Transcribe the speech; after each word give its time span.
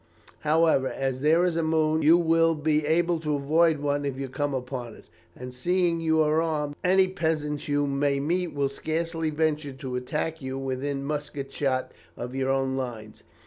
However, 0.39 0.87
as 0.87 1.21
there 1.21 1.45
is 1.45 1.55
a 1.55 1.61
moon, 1.61 2.01
you 2.01 2.17
will 2.17 2.55
be 2.55 2.87
able 2.87 3.19
to 3.19 3.35
avoid 3.35 3.77
one 3.77 4.03
if 4.03 4.17
you 4.17 4.29
come 4.29 4.51
upon 4.55 4.95
it; 4.95 5.05
and 5.35 5.53
seeing 5.53 6.01
you 6.01 6.21
are 6.23 6.41
armed, 6.41 6.75
any 6.83 7.07
peasants 7.07 7.67
you 7.67 7.85
may 7.85 8.19
meet 8.19 8.51
will 8.51 8.67
scarcely 8.67 9.29
venture 9.29 9.73
to 9.73 9.95
attack 9.95 10.41
you 10.41 10.57
within 10.57 11.03
musket 11.05 11.51
shot 11.53 11.91
of 12.17 12.33
your 12.33 12.49
own 12.49 12.75
lines. 12.75 13.21